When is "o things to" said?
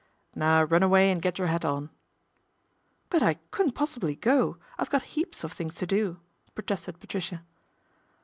5.45-5.85